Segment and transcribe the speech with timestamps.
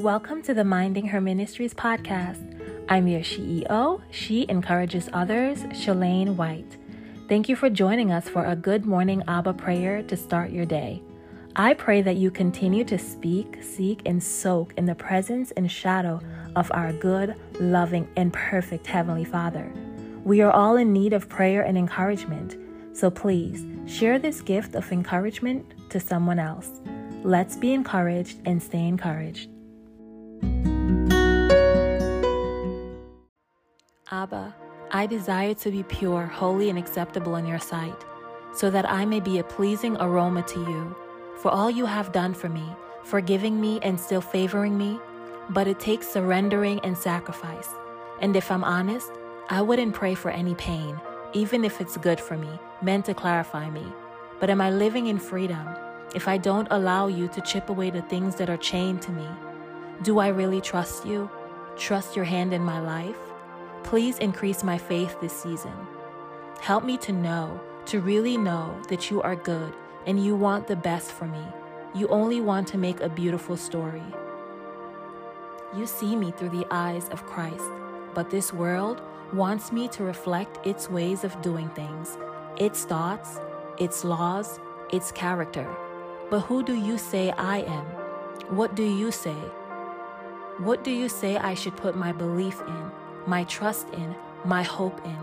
[0.00, 2.42] Welcome to the Minding Her Ministries podcast.
[2.88, 4.00] I'm your CEO.
[4.10, 6.78] She encourages others, Shalane White.
[7.28, 11.02] Thank you for joining us for a good morning Abba prayer to start your day.
[11.54, 16.22] I pray that you continue to speak, seek, and soak in the presence and shadow
[16.56, 19.70] of our good, loving, and perfect Heavenly Father.
[20.24, 22.56] We are all in need of prayer and encouragement,
[22.96, 26.80] so please share this gift of encouragement to someone else.
[27.22, 29.50] Let's be encouraged and stay encouraged.
[34.12, 34.54] Abba,
[34.90, 38.04] I desire to be pure, holy, and acceptable in your sight,
[38.52, 40.96] so that I may be a pleasing aroma to you.
[41.36, 42.68] For all you have done for me,
[43.02, 44.98] forgiving me and still favoring me,
[45.50, 47.68] but it takes surrendering and sacrifice.
[48.20, 49.10] And if I'm honest,
[49.48, 51.00] I wouldn't pray for any pain,
[51.32, 52.50] even if it's good for me,
[52.82, 53.86] meant to clarify me.
[54.38, 55.66] But am I living in freedom
[56.14, 59.26] if I don't allow you to chip away the things that are chained to me?
[60.02, 61.28] Do I really trust you?
[61.76, 63.18] Trust your hand in my life?
[63.82, 65.74] Please increase my faith this season.
[66.62, 69.74] Help me to know, to really know that you are good
[70.06, 71.44] and you want the best for me.
[71.94, 74.02] You only want to make a beautiful story.
[75.76, 77.70] You see me through the eyes of Christ,
[78.14, 79.02] but this world
[79.34, 82.16] wants me to reflect its ways of doing things,
[82.56, 83.38] its thoughts,
[83.76, 85.68] its laws, its character.
[86.30, 87.84] But who do you say I am?
[88.56, 89.36] What do you say?
[90.60, 92.90] What do you say I should put my belief in,
[93.26, 95.18] my trust in, my hope in?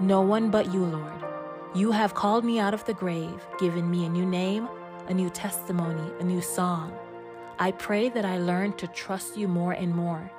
[0.00, 1.24] No one but you, Lord.
[1.74, 4.68] You have called me out of the grave, given me a new name,
[5.08, 6.92] a new testimony, a new song.
[7.58, 10.30] I pray that I learn to trust you more and more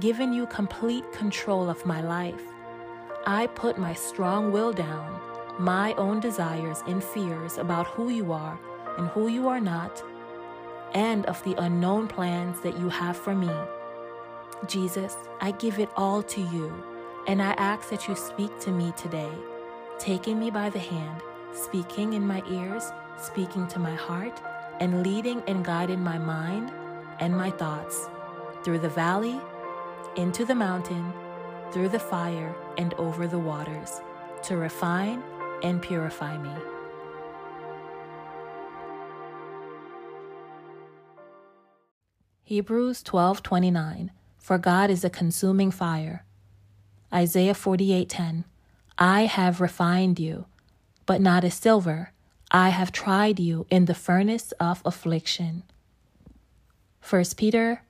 [0.00, 2.42] given you complete control of my life.
[3.26, 5.20] I put my strong will down,
[5.58, 8.58] my own desires and fears about who you are
[8.96, 10.02] and who you are not,
[10.94, 13.50] and of the unknown plans that you have for me.
[14.66, 16.72] Jesus, I give it all to you,
[17.26, 19.30] and I ask that you speak to me today,
[19.98, 22.84] taking me by the hand, speaking in my ears,
[23.18, 24.40] speaking to my heart,
[24.80, 26.72] and leading and guiding my mind
[27.20, 28.08] and my thoughts
[28.64, 29.40] through the valley
[30.16, 31.12] into the mountain,
[31.72, 34.00] through the fire, and over the waters,
[34.42, 35.22] to refine
[35.62, 36.50] and purify me.
[42.50, 46.24] Hebrews 12:29 For God is a consuming fire.
[47.14, 48.42] Isaiah 48:10
[48.98, 50.46] I have refined you,
[51.06, 52.10] but not as silver.
[52.50, 55.62] I have tried you in the furnace of affliction.
[57.08, 57.84] 1 Peter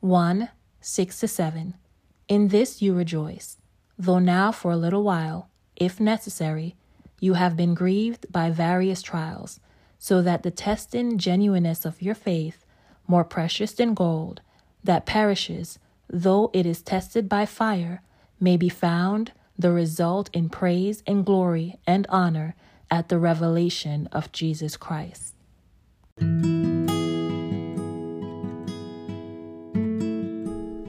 [0.00, 0.50] 1
[0.82, 1.74] 6 to 7.
[2.28, 3.56] In this you rejoice,
[3.98, 6.76] though now for a little while, if necessary,
[7.18, 9.58] you have been grieved by various trials,
[9.98, 12.66] so that the testing genuineness of your faith,
[13.06, 14.40] more precious than gold,
[14.82, 15.78] that perishes,
[16.08, 18.02] though it is tested by fire,
[18.40, 22.54] may be found the result in praise and glory and honor
[22.90, 25.34] at the revelation of Jesus Christ.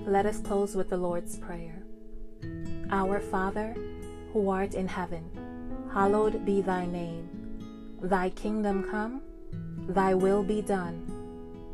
[0.08, 1.84] Let us close with the Lord's Prayer.
[2.90, 3.76] Our Father,
[4.32, 5.30] who art in heaven,
[5.94, 7.30] hallowed be thy name.
[8.02, 9.22] Thy kingdom come,
[9.88, 11.15] thy will be done,